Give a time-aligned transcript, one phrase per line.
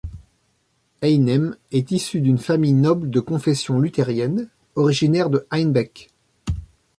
[1.03, 6.09] Einem est issu d'une famille noble de confession luthérienne, originaire de Einbeck.